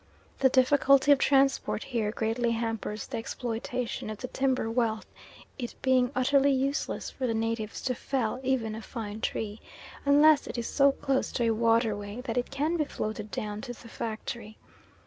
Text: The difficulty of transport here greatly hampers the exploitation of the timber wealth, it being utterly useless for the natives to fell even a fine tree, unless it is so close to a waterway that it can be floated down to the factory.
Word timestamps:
The 0.39 0.49
difficulty 0.49 1.11
of 1.11 1.19
transport 1.19 1.83
here 1.83 2.11
greatly 2.11 2.49
hampers 2.53 3.05
the 3.05 3.19
exploitation 3.19 4.09
of 4.09 4.17
the 4.17 4.27
timber 4.29 4.67
wealth, 4.67 5.05
it 5.59 5.75
being 5.83 6.09
utterly 6.15 6.51
useless 6.51 7.11
for 7.11 7.27
the 7.27 7.35
natives 7.35 7.83
to 7.83 7.93
fell 7.93 8.39
even 8.41 8.73
a 8.73 8.81
fine 8.81 9.21
tree, 9.21 9.61
unless 10.03 10.47
it 10.47 10.57
is 10.57 10.65
so 10.65 10.91
close 10.91 11.31
to 11.33 11.43
a 11.43 11.51
waterway 11.51 12.19
that 12.21 12.35
it 12.35 12.49
can 12.49 12.77
be 12.77 12.85
floated 12.85 13.29
down 13.29 13.61
to 13.61 13.73
the 13.73 13.87
factory. 13.89 14.57